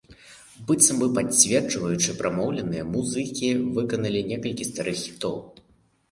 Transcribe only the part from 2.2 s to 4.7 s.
прамоўленае, музыкі выканалі некалькі